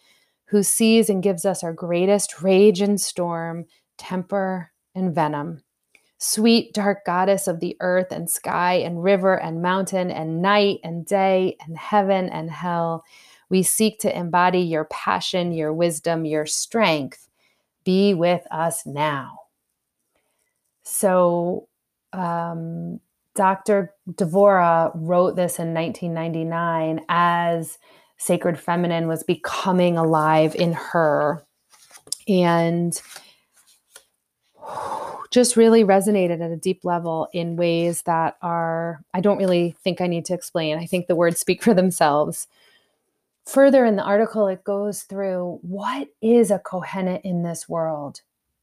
who 0.46 0.64
sees 0.64 1.10
and 1.10 1.24
gives 1.24 1.46
us 1.46 1.64
our 1.64 1.74
greatest 1.74 2.42
rage 2.42 2.82
and 2.82 3.00
storm, 3.00 3.66
temper 3.98 4.72
and 4.94 5.14
venom. 5.14 5.62
Sweet, 6.18 6.74
dark 6.74 7.06
goddess 7.06 7.48
of 7.48 7.60
the 7.60 7.76
earth 7.82 8.12
and 8.12 8.30
sky 8.30 8.76
and 8.76 9.04
river 9.04 9.40
and 9.40 9.62
mountain 9.62 10.10
and 10.10 10.42
night 10.42 10.80
and 10.84 11.06
day 11.06 11.58
and 11.66 11.78
heaven 11.78 12.30
and 12.30 12.50
hell, 12.50 13.04
we 13.50 13.62
seek 13.62 14.00
to 14.00 14.18
embody 14.18 14.60
your 14.62 14.86
passion, 14.86 15.52
your 15.52 15.74
wisdom, 15.74 16.26
your 16.26 16.46
strength. 16.46 17.25
Be 17.86 18.14
with 18.14 18.46
us 18.52 18.86
now. 18.86 19.40
So, 20.84 21.68
um, 22.14 23.00
Dr. 23.36 23.94
Devora 24.10 24.92
wrote 24.96 25.36
this 25.36 25.60
in 25.60 25.74
1999 25.74 27.06
as 27.10 27.78
Sacred 28.18 28.60
Feminine 28.60 29.08
was 29.08 29.24
becoming 29.24 29.98
alive 29.98 30.56
in 30.56 30.74
her. 30.74 31.46
And 32.28 33.00
just 35.32 35.58
really 35.58 35.84
resonated 35.84 36.42
at 36.42 36.50
a 36.50 36.56
deep 36.56 36.86
level 36.86 37.28
in 37.34 37.58
ways 37.58 38.04
that 38.04 38.38
are, 38.42 39.04
I 39.14 39.20
don't 39.20 39.38
really 39.38 39.76
think 39.84 40.00
I 40.00 40.08
need 40.08 40.24
to 40.26 40.34
explain. 40.34 40.78
I 40.78 40.86
think 40.86 41.08
the 41.08 41.16
words 41.16 41.40
speak 41.40 41.62
for 41.62 41.74
themselves. 41.74 42.48
Further 43.48 43.86
in 43.86 43.96
the 43.96 44.04
article, 44.04 44.48
it 44.48 44.64
goes 44.64 45.04
through 45.04 45.60
what 45.62 46.08
is 46.22 46.52
a 46.52 46.60
Kohenet 46.60 47.22
in 47.24 47.44
this 47.44 47.70
world 47.70 48.22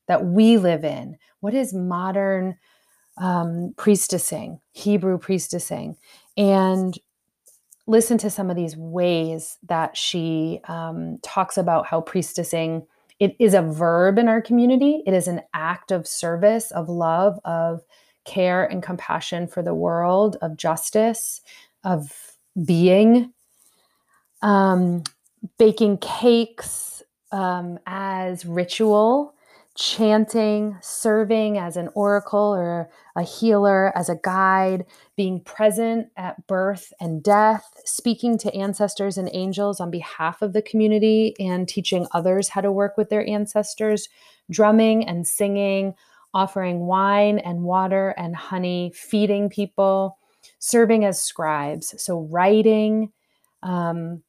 that 0.08 0.26
we 0.26 0.58
live 0.58 0.84
in? 0.84 1.16
What 1.40 1.54
is 1.54 1.72
modern 1.72 2.56
um, 3.16 3.74
priestessing, 3.76 4.60
Hebrew 4.72 5.18
priestessing, 5.18 5.96
and 6.36 6.98
listen 7.86 8.18
to 8.18 8.30
some 8.30 8.50
of 8.50 8.56
these 8.56 8.76
ways 8.76 9.58
that 9.68 9.96
she 9.96 10.60
um, 10.66 11.18
talks 11.22 11.56
about 11.56 11.86
how 11.86 12.00
priestessing 12.00 12.86
it 13.18 13.36
is 13.38 13.54
a 13.54 13.62
verb 13.62 14.18
in 14.18 14.28
our 14.28 14.40
community. 14.40 15.02
It 15.06 15.14
is 15.14 15.28
an 15.28 15.42
act 15.54 15.92
of 15.92 16.08
service 16.08 16.72
of 16.72 16.88
love 16.88 17.38
of 17.44 17.82
care 18.24 18.64
and 18.64 18.82
compassion 18.82 19.46
for 19.46 19.62
the 19.62 19.74
world 19.74 20.36
of 20.42 20.56
justice 20.56 21.40
of 21.84 22.32
being 22.64 23.32
um, 24.42 25.04
baking 25.58 25.98
cakes 25.98 27.02
um, 27.32 27.78
as 27.86 28.44
ritual 28.44 29.34
chanting, 29.74 30.76
serving 30.82 31.56
as 31.56 31.76
an 31.76 31.88
oracle 31.94 32.54
or 32.54 32.90
a 33.16 33.22
healer, 33.22 33.96
as 33.96 34.08
a 34.08 34.18
guide, 34.22 34.84
being 35.16 35.40
present 35.40 36.08
at 36.16 36.46
birth 36.46 36.92
and 37.00 37.22
death, 37.22 37.64
speaking 37.84 38.36
to 38.36 38.54
ancestors 38.54 39.16
and 39.16 39.30
angels 39.32 39.80
on 39.80 39.90
behalf 39.90 40.42
of 40.42 40.52
the 40.52 40.62
community, 40.62 41.34
and 41.38 41.68
teaching 41.68 42.06
others 42.12 42.50
how 42.50 42.60
to 42.60 42.70
work 42.70 42.96
with 42.98 43.08
their 43.08 43.26
ancestors, 43.26 44.08
drumming 44.50 45.08
and 45.08 45.26
singing, 45.26 45.94
offering 46.34 46.80
wine 46.80 47.38
and 47.38 47.62
water 47.62 48.10
and 48.18 48.36
honey, 48.36 48.92
feeding 48.94 49.48
people, 49.48 50.18
serving 50.58 51.04
as 51.04 51.20
scribes. 51.20 51.94
So, 52.02 52.28
writing, 52.30 53.10
um, 53.62 54.22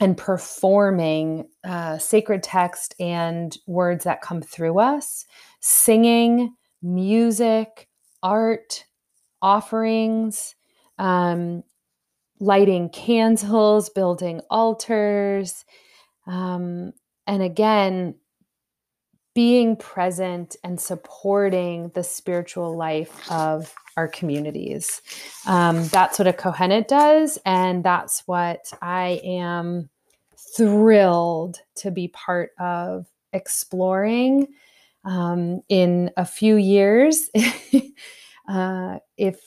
and 0.00 0.16
performing 0.16 1.48
uh, 1.64 1.98
sacred 1.98 2.42
text 2.42 2.94
and 3.00 3.56
words 3.66 4.04
that 4.04 4.22
come 4.22 4.40
through 4.40 4.78
us, 4.78 5.26
singing, 5.60 6.54
music, 6.82 7.88
art, 8.22 8.84
offerings, 9.42 10.54
um, 10.98 11.62
lighting 12.40 12.88
candles, 12.90 13.90
building 13.90 14.40
altars, 14.50 15.64
um, 16.26 16.92
and 17.26 17.42
again, 17.42 18.14
being 19.38 19.76
present 19.76 20.56
and 20.64 20.80
supporting 20.80 21.92
the 21.94 22.02
spiritual 22.02 22.76
life 22.76 23.30
of 23.30 23.72
our 23.96 24.08
communities. 24.08 25.00
Um, 25.46 25.86
that's 25.86 26.18
what 26.18 26.26
a 26.26 26.32
Kohenet 26.32 26.88
does. 26.88 27.38
And 27.46 27.84
that's 27.84 28.24
what 28.26 28.72
I 28.82 29.20
am 29.22 29.90
thrilled 30.56 31.60
to 31.76 31.92
be 31.92 32.08
part 32.08 32.50
of 32.58 33.06
exploring 33.32 34.48
um, 35.04 35.60
in 35.68 36.10
a 36.16 36.24
few 36.24 36.56
years. 36.56 37.30
uh, 38.48 38.98
if 39.16 39.40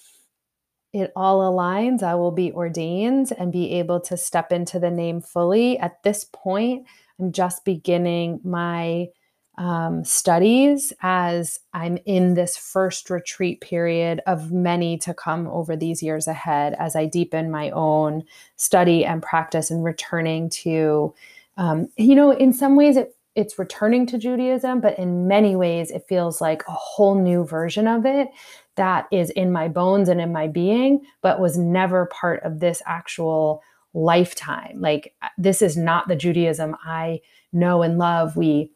it 0.93 1.11
all 1.17 1.41
aligns, 1.51 2.01
I 2.01 2.15
will 2.15 2.31
be 2.31 2.53
ordained 2.53 3.33
and 3.37 3.51
be 3.51 3.73
able 3.73 3.99
to 3.99 4.15
step 4.15 4.53
into 4.53 4.79
the 4.79 4.89
name 4.89 5.19
fully. 5.19 5.77
At 5.79 6.01
this 6.03 6.25
point, 6.31 6.87
I'm 7.19 7.33
just 7.33 7.65
beginning 7.65 8.39
my 8.45 9.09
um, 9.57 10.03
studies 10.03 10.93
as 11.01 11.59
I'm 11.73 11.97
in 12.05 12.33
this 12.33 12.57
first 12.57 13.09
retreat 13.09 13.61
period 13.61 14.21
of 14.25 14.51
many 14.51 14.97
to 14.99 15.13
come 15.13 15.47
over 15.47 15.75
these 15.75 16.01
years 16.01 16.27
ahead 16.27 16.75
as 16.79 16.95
I 16.95 17.05
deepen 17.05 17.51
my 17.51 17.69
own 17.71 18.23
study 18.55 19.05
and 19.05 19.21
practice 19.21 19.69
and 19.69 19.83
returning 19.83 20.49
to, 20.49 21.13
um, 21.57 21.89
you 21.97 22.15
know, 22.15 22.31
in 22.31 22.53
some 22.53 22.75
ways 22.75 22.97
it, 22.97 23.15
it's 23.35 23.59
returning 23.59 24.05
to 24.07 24.17
Judaism, 24.17 24.81
but 24.81 24.97
in 24.97 25.27
many 25.27 25.55
ways 25.55 25.91
it 25.91 26.05
feels 26.07 26.41
like 26.41 26.63
a 26.67 26.71
whole 26.71 27.15
new 27.15 27.45
version 27.45 27.87
of 27.87 28.05
it 28.05 28.29
that 28.75 29.07
is 29.11 29.29
in 29.31 29.51
my 29.51 29.67
bones 29.67 30.09
and 30.09 30.21
in 30.21 30.31
my 30.31 30.47
being, 30.47 31.01
but 31.21 31.39
was 31.39 31.57
never 31.57 32.05
part 32.07 32.41
of 32.43 32.59
this 32.59 32.81
actual 32.85 33.61
lifetime. 33.93 34.79
Like, 34.79 35.13
this 35.37 35.61
is 35.61 35.75
not 35.75 36.07
the 36.07 36.15
Judaism 36.15 36.77
I 36.83 37.19
know 37.51 37.81
and 37.81 37.97
love. 37.97 38.37
We 38.37 38.71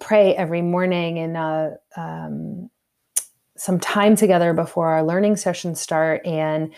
pray 0.00 0.34
every 0.34 0.62
morning 0.62 1.18
and 1.18 1.36
uh, 1.36 1.70
um, 1.96 2.70
some 3.56 3.78
time 3.78 4.16
together 4.16 4.52
before 4.52 4.88
our 4.88 5.04
learning 5.04 5.36
sessions 5.36 5.80
start 5.80 6.24
and 6.26 6.72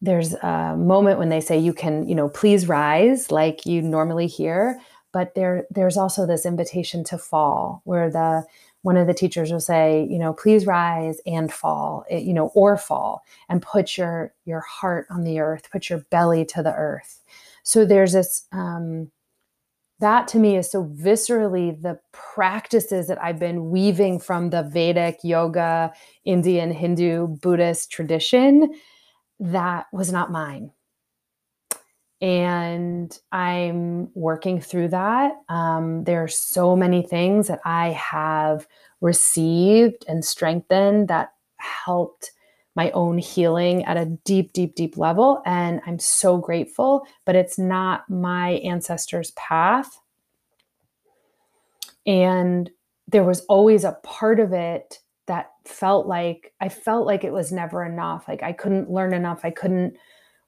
there's 0.00 0.34
a 0.34 0.76
moment 0.76 1.18
when 1.18 1.28
they 1.28 1.40
say 1.40 1.58
you 1.58 1.72
can 1.72 2.08
you 2.08 2.14
know 2.14 2.28
please 2.28 2.68
rise 2.68 3.30
like 3.30 3.64
you 3.66 3.80
normally 3.80 4.26
hear 4.26 4.78
but 5.12 5.34
there 5.34 5.66
there's 5.70 5.96
also 5.96 6.26
this 6.26 6.44
invitation 6.44 7.04
to 7.04 7.16
fall 7.16 7.82
where 7.84 8.10
the 8.10 8.44
one 8.84 8.98
of 8.98 9.06
the 9.06 9.14
teachers 9.14 9.50
will 9.50 9.60
say, 9.60 10.06
you 10.10 10.18
know, 10.18 10.34
please 10.34 10.66
rise 10.66 11.18
and 11.24 11.50
fall, 11.50 12.04
eh, 12.10 12.18
you 12.18 12.34
know, 12.34 12.48
or 12.48 12.76
fall 12.76 13.24
and 13.48 13.62
put 13.62 13.96
your 13.96 14.34
your 14.44 14.60
heart 14.60 15.06
on 15.08 15.24
the 15.24 15.40
earth, 15.40 15.70
put 15.72 15.88
your 15.88 16.00
belly 16.10 16.44
to 16.44 16.62
the 16.62 16.74
earth. 16.74 17.22
So 17.62 17.86
there's 17.86 18.12
this 18.12 18.44
um, 18.52 19.10
that 20.00 20.28
to 20.28 20.38
me 20.38 20.56
is 20.56 20.70
so 20.70 20.84
viscerally 20.84 21.80
the 21.80 21.98
practices 22.12 23.06
that 23.06 23.22
I've 23.22 23.38
been 23.38 23.70
weaving 23.70 24.18
from 24.18 24.50
the 24.50 24.62
Vedic 24.62 25.20
yoga, 25.22 25.92
Indian, 26.24 26.72
Hindu, 26.72 27.28
Buddhist 27.28 27.90
tradition 27.90 28.74
that 29.40 29.86
was 29.92 30.12
not 30.12 30.30
mine. 30.30 30.70
And 32.20 33.16
I'm 33.32 34.08
working 34.14 34.60
through 34.60 34.88
that. 34.88 35.32
Um, 35.48 36.04
there 36.04 36.22
are 36.22 36.28
so 36.28 36.74
many 36.74 37.02
things 37.02 37.48
that 37.48 37.60
I 37.64 37.90
have 37.90 38.66
received 39.00 40.04
and 40.08 40.24
strengthened 40.24 41.08
that 41.08 41.32
helped 41.56 42.30
my 42.74 42.90
own 42.90 43.18
healing 43.18 43.84
at 43.84 43.96
a 43.96 44.06
deep, 44.24 44.52
deep, 44.52 44.74
deep 44.74 44.96
level. 44.96 45.42
And 45.46 45.80
I'm 45.86 45.98
so 45.98 46.38
grateful, 46.38 47.06
but 47.24 47.36
it's 47.36 47.58
not 47.58 48.08
my 48.10 48.52
ancestors' 48.64 49.30
path. 49.32 50.00
And 52.06 52.70
there 53.06 53.24
was 53.24 53.40
always 53.46 53.84
a 53.84 53.98
part 54.02 54.40
of 54.40 54.52
it 54.52 54.98
that 55.26 55.52
felt 55.64 56.06
like 56.06 56.52
I 56.60 56.68
felt 56.68 57.06
like 57.06 57.24
it 57.24 57.32
was 57.32 57.52
never 57.52 57.84
enough. 57.84 58.26
Like 58.28 58.42
I 58.42 58.52
couldn't 58.52 58.90
learn 58.90 59.14
enough. 59.14 59.40
I 59.44 59.50
couldn't 59.50 59.96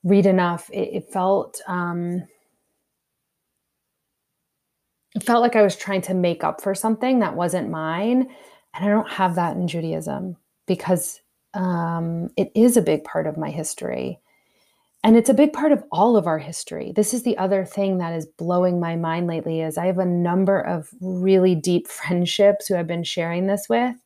read 0.04 0.26
enough. 0.26 0.68
It, 0.70 0.90
it 0.94 1.12
felt, 1.12 1.60
um, 1.66 2.24
it 5.14 5.22
felt 5.22 5.40
like 5.40 5.56
I 5.56 5.62
was 5.62 5.76
trying 5.76 6.02
to 6.02 6.14
make 6.14 6.44
up 6.44 6.60
for 6.60 6.74
something 6.74 7.20
that 7.20 7.36
wasn't 7.36 7.70
mine. 7.70 8.28
And 8.74 8.84
I 8.84 8.88
don't 8.88 9.10
have 9.10 9.36
that 9.36 9.56
in 9.56 9.66
Judaism 9.66 10.36
because 10.66 11.20
um, 11.56 12.30
it 12.36 12.52
is 12.54 12.76
a 12.76 12.82
big 12.82 13.04
part 13.04 13.26
of 13.26 13.36
my 13.36 13.50
history. 13.50 14.20
And 15.02 15.16
it's 15.16 15.30
a 15.30 15.34
big 15.34 15.52
part 15.52 15.72
of 15.72 15.84
all 15.92 16.16
of 16.16 16.26
our 16.26 16.38
history. 16.38 16.92
This 16.94 17.14
is 17.14 17.22
the 17.22 17.38
other 17.38 17.64
thing 17.64 17.98
that 17.98 18.12
is 18.12 18.26
blowing 18.26 18.80
my 18.80 18.96
mind 18.96 19.28
lately 19.28 19.60
is 19.60 19.78
I 19.78 19.86
have 19.86 19.98
a 19.98 20.04
number 20.04 20.60
of 20.60 20.90
really 21.00 21.54
deep 21.54 21.86
friendships 21.88 22.66
who 22.66 22.76
I've 22.76 22.86
been 22.86 23.04
sharing 23.04 23.46
this 23.46 23.68
with 23.68 23.96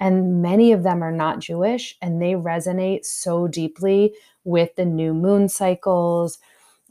and 0.00 0.42
many 0.42 0.72
of 0.72 0.82
them 0.82 1.02
are 1.02 1.12
not 1.12 1.38
Jewish 1.38 1.96
and 2.02 2.20
they 2.20 2.32
resonate 2.32 3.04
so 3.04 3.46
deeply 3.46 4.14
with 4.44 4.74
the 4.76 4.84
new 4.84 5.14
moon 5.14 5.48
cycles, 5.48 6.38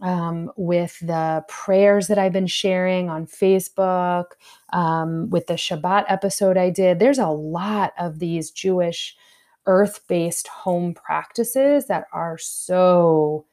um, 0.02 0.52
with 0.56 0.98
the 1.00 1.44
prayers 1.48 2.08
that 2.08 2.18
I've 2.18 2.34
been 2.34 2.48
sharing 2.48 3.10
on 3.10 3.28
Facebook, 3.28 4.26
um, 4.72 5.30
with 5.30 5.48
the 5.48 5.54
Shabbat 5.54 6.06
episode 6.08 6.58
I 6.58 6.70
did. 6.70 7.00
There's 7.00 7.20
a 7.20 7.28
lot 7.28 7.94
of 8.00 8.20
these 8.20 8.52
Jewish 8.52 9.16
earth 9.66 10.02
based 10.08 10.48
home 10.48 10.94
practices 10.94 11.88
that 11.88 12.06
are 12.14 12.38
so 12.38 13.46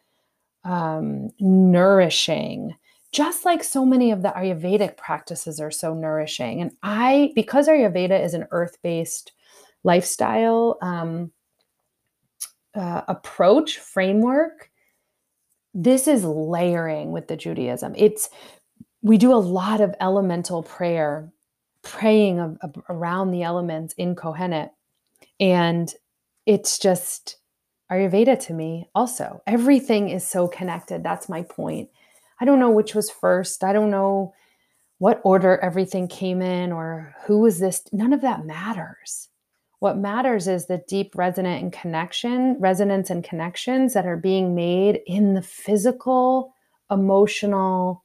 um, 0.65 1.31
nourishing. 1.39 2.75
Just 3.13 3.45
like 3.45 3.65
so 3.65 3.85
many 3.85 4.13
of 4.13 4.23
the 4.23 4.29
Ayurvedic 4.29 4.97
practices 4.97 5.59
are 5.61 5.71
so 5.71 5.95
nourishing. 5.95 6.61
And 6.61 6.73
I, 6.83 7.33
because 7.35 7.67
Ayurveda 7.67 8.25
is 8.25 8.35
an 8.35 8.47
earth 8.53 8.79
based 8.83 9.33
lifestyle 9.83 10.79
um, 10.81 11.33
uh, 12.75 13.03
approach, 13.09 13.79
framework, 13.79 14.71
this 15.75 16.07
is 16.07 16.25
layering 16.25 17.13
with 17.13 17.29
the 17.29 17.37
Judaism. 17.37 17.95
It's, 17.97 18.29
we 19.03 19.19
do 19.19 19.33
a 19.33 19.37
lot 19.37 19.81
of 19.81 19.95
elemental 20.01 20.63
prayer, 20.63 21.33
praying 21.83 22.39
of, 22.39 22.59
of, 22.61 22.75
around 22.89 23.31
the 23.31 23.43
elements 23.43 23.95
in 23.95 24.15
Kohenet. 24.15 24.71
And 25.41 25.93
it's 26.47 26.79
just 26.79 27.39
Ayurveda 27.91 28.39
to 28.47 28.53
me 28.53 28.89
also. 28.95 29.43
Everything 29.47 30.11
is 30.11 30.27
so 30.27 30.47
connected. 30.47 31.03
That's 31.03 31.29
my 31.29 31.43
point. 31.43 31.89
I 32.41 32.45
don't 32.45 32.61
know 32.61 32.71
which 32.71 32.95
was 32.95 33.11
first. 33.11 33.65
I 33.65 33.73
don't 33.73 33.91
know 33.91 34.33
what 34.99 35.21
order 35.25 35.59
everything 35.59 36.07
came 36.09 36.43
in 36.43 36.73
or 36.73 37.15
who 37.25 37.41
was 37.41 37.59
this. 37.59 37.83
None 37.93 38.13
of 38.13 38.21
that 38.21 38.45
matters. 38.45 39.29
What 39.81 39.97
matters 39.97 40.47
is 40.47 40.67
the 40.67 40.83
deep 40.87 41.17
resonant 41.17 41.63
and 41.63 41.73
connection, 41.73 42.57
resonance 42.61 43.09
and 43.09 43.25
connections 43.25 43.95
that 43.95 44.07
are 44.07 44.19
being 44.19 44.55
made 44.55 45.01
in 45.07 45.33
the 45.33 45.43
physical, 45.43 46.55
emotional, 46.91 48.05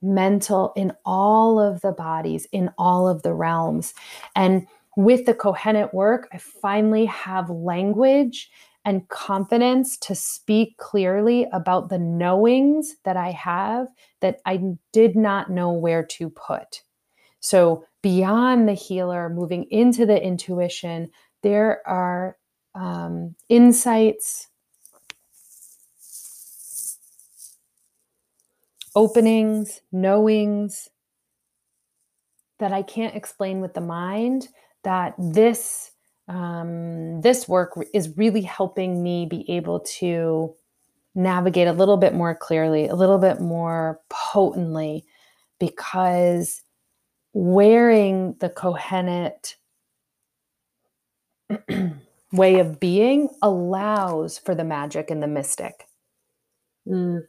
mental, 0.00 0.72
in 0.74 0.92
all 1.04 1.60
of 1.60 1.82
the 1.82 1.92
bodies, 1.92 2.46
in 2.50 2.70
all 2.78 3.08
of 3.08 3.22
the 3.22 3.34
realms. 3.34 3.92
And 4.34 4.66
with 4.96 5.26
the 5.26 5.34
Kohenet 5.34 5.92
work, 5.94 6.28
I 6.32 6.38
finally 6.38 7.04
have 7.04 7.50
language 7.50 8.50
and 8.84 9.08
confidence 9.08 9.96
to 9.98 10.14
speak 10.14 10.78
clearly 10.78 11.46
about 11.52 11.88
the 11.90 11.98
knowings 11.98 12.96
that 13.04 13.16
I 13.16 13.32
have 13.32 13.88
that 14.20 14.40
I 14.46 14.60
did 14.92 15.16
not 15.16 15.50
know 15.50 15.72
where 15.72 16.04
to 16.04 16.30
put. 16.30 16.82
So, 17.40 17.84
beyond 18.02 18.68
the 18.68 18.74
healer, 18.74 19.28
moving 19.28 19.64
into 19.70 20.06
the 20.06 20.20
intuition, 20.22 21.10
there 21.42 21.82
are 21.86 22.36
um, 22.74 23.34
insights, 23.48 24.48
openings, 28.94 29.80
knowings 29.92 30.88
that 32.58 32.72
I 32.72 32.82
can't 32.82 33.14
explain 33.14 33.60
with 33.60 33.74
the 33.74 33.80
mind. 33.80 34.48
That 34.86 35.14
this 35.18 35.90
um, 36.28 37.20
this 37.20 37.48
work 37.48 37.72
is 37.92 38.16
really 38.16 38.42
helping 38.42 39.02
me 39.02 39.26
be 39.26 39.44
able 39.50 39.80
to 39.80 40.54
navigate 41.16 41.66
a 41.66 41.72
little 41.72 41.96
bit 41.96 42.14
more 42.14 42.36
clearly, 42.36 42.86
a 42.86 42.94
little 42.94 43.18
bit 43.18 43.40
more 43.40 44.00
potently, 44.08 45.04
because 45.58 46.62
wearing 47.32 48.36
the 48.38 48.48
Kohenet 48.48 49.56
way 52.32 52.60
of 52.60 52.78
being 52.78 53.28
allows 53.42 54.38
for 54.38 54.54
the 54.54 54.62
magic 54.62 55.10
and 55.10 55.20
the 55.20 55.26
mystic. 55.26 55.88
Mm. 56.86 57.22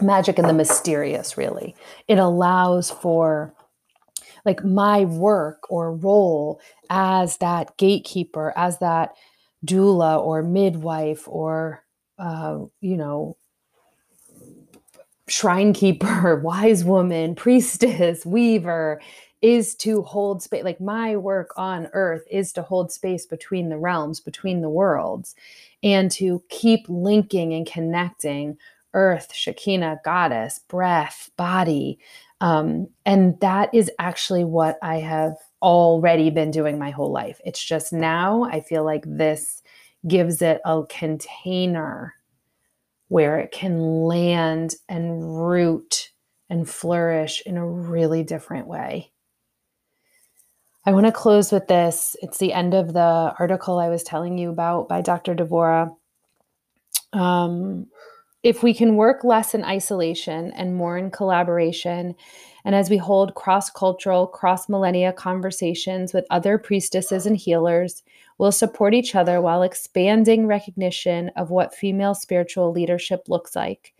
Magic 0.00 0.40
and 0.40 0.48
the 0.48 0.54
mysterious, 0.54 1.36
really. 1.36 1.76
It 2.08 2.18
allows 2.18 2.90
for 2.90 3.54
like 4.44 4.64
my 4.64 5.04
work 5.04 5.70
or 5.70 5.94
role 5.94 6.60
as 6.88 7.36
that 7.38 7.76
gatekeeper, 7.76 8.52
as 8.56 8.78
that 8.78 9.14
doula 9.64 10.20
or 10.24 10.42
midwife 10.42 11.28
or, 11.28 11.84
uh, 12.18 12.58
you 12.80 12.96
know, 12.96 13.36
shrine 15.28 15.72
keeper, 15.72 16.36
wise 16.44 16.84
woman, 16.84 17.34
priestess, 17.34 18.26
weaver 18.26 19.00
is 19.42 19.74
to 19.74 20.02
hold 20.02 20.42
space. 20.42 20.64
Like 20.64 20.80
my 20.80 21.16
work 21.16 21.52
on 21.56 21.88
earth 21.92 22.24
is 22.30 22.52
to 22.54 22.62
hold 22.62 22.92
space 22.92 23.26
between 23.26 23.68
the 23.68 23.78
realms, 23.78 24.20
between 24.20 24.60
the 24.60 24.68
worlds, 24.68 25.34
and 25.82 26.10
to 26.12 26.42
keep 26.48 26.84
linking 26.88 27.54
and 27.54 27.66
connecting 27.66 28.58
earth, 28.92 29.32
Shekinah, 29.32 30.00
goddess, 30.04 30.60
breath, 30.68 31.30
body. 31.36 31.98
Um, 32.40 32.88
and 33.04 33.38
that 33.40 33.74
is 33.74 33.90
actually 33.98 34.44
what 34.44 34.78
I 34.82 34.96
have 35.00 35.36
already 35.62 36.30
been 36.30 36.50
doing 36.50 36.78
my 36.78 36.90
whole 36.90 37.12
life. 37.12 37.40
It's 37.44 37.62
just 37.62 37.92
now 37.92 38.44
I 38.44 38.60
feel 38.60 38.84
like 38.84 39.04
this 39.06 39.62
gives 40.08 40.40
it 40.40 40.60
a 40.64 40.82
container 40.88 42.14
where 43.08 43.38
it 43.40 43.52
can 43.52 43.80
land 44.04 44.74
and 44.88 45.38
root 45.46 46.12
and 46.48 46.68
flourish 46.68 47.42
in 47.44 47.56
a 47.56 47.66
really 47.66 48.22
different 48.22 48.66
way. 48.66 49.10
I 50.86 50.92
want 50.92 51.06
to 51.06 51.12
close 51.12 51.52
with 51.52 51.68
this. 51.68 52.16
It's 52.22 52.38
the 52.38 52.52
end 52.52 52.72
of 52.72 52.92
the 52.94 53.34
article 53.38 53.78
I 53.78 53.88
was 53.90 54.02
telling 54.02 54.38
you 54.38 54.50
about 54.50 54.88
by 54.88 55.02
Dr. 55.02 55.34
Devora. 55.34 55.94
Um, 57.12 57.88
if 58.42 58.62
we 58.62 58.72
can 58.72 58.96
work 58.96 59.22
less 59.22 59.54
in 59.54 59.64
isolation 59.64 60.50
and 60.52 60.74
more 60.74 60.96
in 60.96 61.10
collaboration, 61.10 62.14
and 62.64 62.74
as 62.74 62.88
we 62.88 62.96
hold 62.96 63.34
cross 63.34 63.68
cultural, 63.70 64.26
cross 64.26 64.68
millennia 64.68 65.12
conversations 65.12 66.14
with 66.14 66.26
other 66.30 66.56
priestesses 66.56 67.26
and 67.26 67.36
healers, 67.36 68.02
we'll 68.38 68.52
support 68.52 68.94
each 68.94 69.14
other 69.14 69.40
while 69.40 69.62
expanding 69.62 70.46
recognition 70.46 71.30
of 71.36 71.50
what 71.50 71.74
female 71.74 72.14
spiritual 72.14 72.72
leadership 72.72 73.24
looks 73.28 73.54
like. 73.54 73.92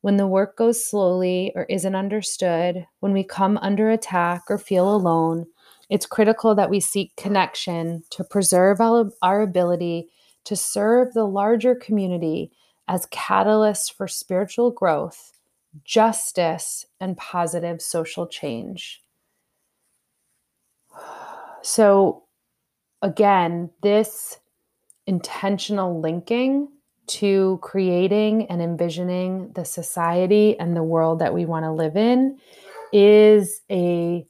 When 0.00 0.16
the 0.16 0.26
work 0.26 0.56
goes 0.56 0.84
slowly 0.84 1.52
or 1.54 1.64
isn't 1.64 1.94
understood, 1.94 2.86
when 3.00 3.12
we 3.12 3.22
come 3.22 3.58
under 3.58 3.90
attack 3.90 4.42
or 4.48 4.58
feel 4.58 4.92
alone, 4.92 5.46
it's 5.90 6.06
critical 6.06 6.54
that 6.54 6.70
we 6.70 6.80
seek 6.80 7.14
connection 7.16 8.02
to 8.10 8.24
preserve 8.24 8.80
our, 8.80 9.10
our 9.20 9.42
ability 9.42 10.08
to 10.44 10.56
serve 10.56 11.12
the 11.12 11.24
larger 11.24 11.74
community 11.74 12.50
as 12.88 13.06
catalysts 13.06 13.92
for 13.92 14.08
spiritual 14.08 14.70
growth, 14.70 15.32
justice, 15.84 16.86
and 17.00 17.16
positive 17.16 17.80
social 17.80 18.26
change. 18.26 19.02
So, 21.64 22.24
again, 23.02 23.70
this 23.84 24.40
intentional 25.06 26.00
linking 26.00 26.66
to 27.06 27.58
creating 27.62 28.46
and 28.46 28.62
envisioning 28.62 29.52
the 29.54 29.64
society 29.64 30.58
and 30.58 30.76
the 30.76 30.82
world 30.82 31.18
that 31.20 31.34
we 31.34 31.44
want 31.44 31.64
to 31.64 31.72
live 31.72 31.96
in 31.96 32.38
is 32.92 33.60
a 33.70 34.26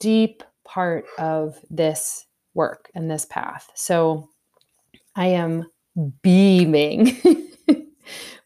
deep 0.00 0.42
part 0.64 1.06
of 1.18 1.58
this 1.70 2.26
work 2.54 2.90
and 2.94 3.10
this 3.10 3.24
path. 3.24 3.70
So 3.74 4.28
I 5.14 5.28
am 5.28 5.70
beaming 6.22 7.16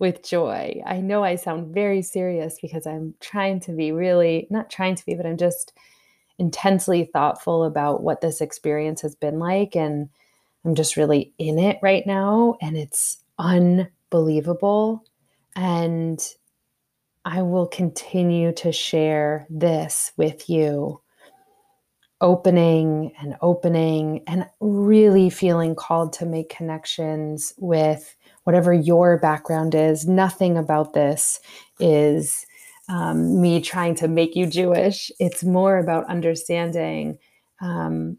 with 0.00 0.24
joy. 0.24 0.82
I 0.86 1.00
know 1.00 1.22
I 1.22 1.36
sound 1.36 1.72
very 1.74 2.02
serious 2.02 2.58
because 2.60 2.86
I'm 2.86 3.14
trying 3.20 3.60
to 3.60 3.72
be 3.72 3.92
really, 3.92 4.48
not 4.50 4.70
trying 4.70 4.96
to 4.96 5.06
be, 5.06 5.14
but 5.14 5.26
I'm 5.26 5.36
just 5.36 5.72
intensely 6.38 7.04
thoughtful 7.04 7.64
about 7.64 8.02
what 8.02 8.22
this 8.22 8.40
experience 8.40 9.02
has 9.02 9.14
been 9.14 9.38
like. 9.38 9.76
And 9.76 10.08
I'm 10.64 10.74
just 10.74 10.96
really 10.96 11.32
in 11.38 11.58
it 11.58 11.78
right 11.82 12.06
now. 12.06 12.56
And 12.62 12.76
it's 12.76 13.22
unbelievable. 13.38 15.04
And 15.54 16.18
I 17.24 17.42
will 17.42 17.66
continue 17.66 18.52
to 18.54 18.72
share 18.72 19.46
this 19.50 20.12
with 20.16 20.48
you, 20.48 21.02
opening 22.22 23.12
and 23.20 23.36
opening, 23.42 24.22
and 24.26 24.46
really 24.60 25.28
feeling 25.28 25.74
called 25.74 26.14
to 26.14 26.26
make 26.26 26.48
connections 26.48 27.52
with 27.58 28.16
whatever 28.50 28.72
your 28.72 29.16
background 29.16 29.76
is. 29.76 30.08
Nothing 30.08 30.58
about 30.58 30.92
this 30.92 31.38
is 31.78 32.44
um, 32.88 33.40
me 33.40 33.60
trying 33.60 33.94
to 33.94 34.08
make 34.08 34.34
you 34.34 34.44
Jewish. 34.44 35.08
It's 35.20 35.44
more 35.44 35.78
about 35.78 36.10
understanding 36.10 37.16
um, 37.60 38.18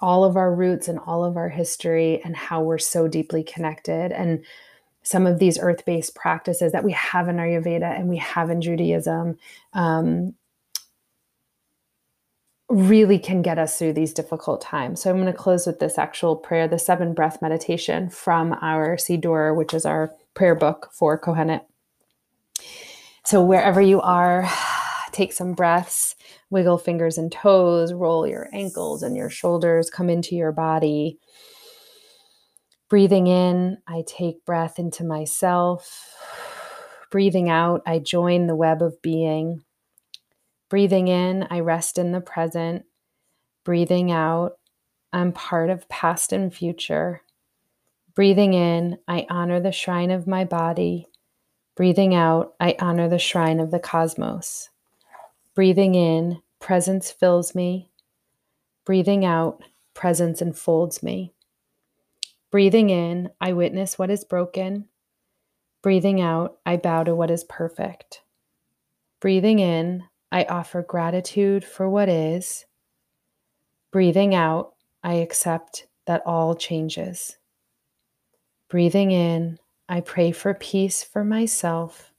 all 0.00 0.24
of 0.24 0.38
our 0.38 0.54
roots 0.54 0.88
and 0.88 0.98
all 0.98 1.22
of 1.22 1.36
our 1.36 1.50
history 1.50 2.22
and 2.24 2.34
how 2.34 2.62
we're 2.62 2.78
so 2.78 3.08
deeply 3.08 3.42
connected. 3.42 4.10
And 4.10 4.42
some 5.02 5.26
of 5.26 5.38
these 5.38 5.58
earth 5.58 5.84
based 5.84 6.14
practices 6.14 6.72
that 6.72 6.82
we 6.82 6.92
have 6.92 7.28
in 7.28 7.36
Ayurveda 7.36 7.94
and 7.94 8.08
we 8.08 8.16
have 8.16 8.48
in 8.48 8.62
Judaism 8.62 9.36
um, 9.74 10.34
really 12.68 13.18
can 13.18 13.42
get 13.42 13.58
us 13.58 13.78
through 13.78 13.92
these 13.92 14.12
difficult 14.12 14.60
times. 14.60 15.02
So 15.02 15.10
I'm 15.10 15.16
going 15.16 15.26
to 15.26 15.32
close 15.32 15.66
with 15.66 15.78
this 15.78 15.98
actual 15.98 16.34
prayer, 16.34 16.66
the 16.66 16.78
seven 16.78 17.14
breath 17.14 17.40
meditation 17.40 18.10
from 18.10 18.54
our 18.60 18.96
Siddur, 18.96 19.54
which 19.56 19.72
is 19.72 19.86
our 19.86 20.12
prayer 20.34 20.54
book 20.54 20.90
for 20.92 21.18
Kohenet. 21.18 21.62
So 23.24 23.42
wherever 23.42 23.80
you 23.80 24.00
are, 24.00 24.48
take 25.12 25.32
some 25.32 25.52
breaths, 25.52 26.16
wiggle 26.50 26.78
fingers 26.78 27.18
and 27.18 27.30
toes, 27.30 27.92
roll 27.92 28.26
your 28.26 28.48
ankles 28.52 29.02
and 29.02 29.16
your 29.16 29.30
shoulders, 29.30 29.88
come 29.88 30.10
into 30.10 30.34
your 30.34 30.52
body. 30.52 31.18
Breathing 32.88 33.26
in, 33.26 33.78
I 33.86 34.02
take 34.06 34.44
breath 34.44 34.78
into 34.78 35.04
myself. 35.04 36.14
Breathing 37.12 37.48
out, 37.48 37.82
I 37.86 38.00
join 38.00 38.48
the 38.48 38.56
web 38.56 38.82
of 38.82 39.00
being. 39.02 39.62
Breathing 40.68 41.08
in, 41.08 41.46
I 41.50 41.60
rest 41.60 41.98
in 41.98 42.12
the 42.12 42.20
present. 42.20 42.84
Breathing 43.64 44.10
out, 44.10 44.58
I'm 45.12 45.32
part 45.32 45.70
of 45.70 45.88
past 45.88 46.32
and 46.32 46.52
future. 46.52 47.22
Breathing 48.14 48.54
in, 48.54 48.98
I 49.06 49.26
honor 49.30 49.60
the 49.60 49.72
shrine 49.72 50.10
of 50.10 50.26
my 50.26 50.44
body. 50.44 51.08
Breathing 51.76 52.14
out, 52.14 52.54
I 52.58 52.74
honor 52.80 53.08
the 53.08 53.18
shrine 53.18 53.60
of 53.60 53.70
the 53.70 53.78
cosmos. 53.78 54.70
Breathing 55.54 55.94
in, 55.94 56.42
presence 56.58 57.10
fills 57.10 57.54
me. 57.54 57.90
Breathing 58.84 59.24
out, 59.24 59.62
presence 59.94 60.42
enfolds 60.42 61.02
me. 61.02 61.32
Breathing 62.50 62.90
in, 62.90 63.30
I 63.40 63.52
witness 63.52 63.98
what 63.98 64.10
is 64.10 64.24
broken. 64.24 64.86
Breathing 65.82 66.20
out, 66.20 66.58
I 66.64 66.76
bow 66.76 67.04
to 67.04 67.14
what 67.14 67.30
is 67.30 67.44
perfect. 67.44 68.22
Breathing 69.20 69.58
in, 69.58 70.04
I 70.36 70.44
offer 70.50 70.82
gratitude 70.82 71.64
for 71.64 71.88
what 71.88 72.10
is. 72.10 72.66
Breathing 73.90 74.34
out, 74.34 74.74
I 75.02 75.14
accept 75.14 75.86
that 76.06 76.20
all 76.26 76.54
changes. 76.54 77.38
Breathing 78.68 79.12
in, 79.12 79.58
I 79.88 80.02
pray 80.02 80.32
for 80.32 80.52
peace 80.52 81.02
for 81.02 81.24
myself. 81.24 82.12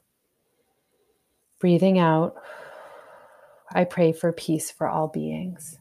Breathing 1.59 1.99
out, 1.99 2.33
I 3.71 3.83
pray 3.83 4.13
for 4.13 4.33
peace 4.33 4.71
for 4.71 4.87
all 4.87 5.09
beings. 5.09 5.77